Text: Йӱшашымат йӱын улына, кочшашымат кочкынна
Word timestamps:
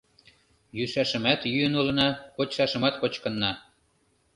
Йӱшашымат 0.77 1.39
йӱын 1.53 1.73
улына, 1.79 2.09
кочшашымат 2.35 2.95
кочкынна 3.01 3.51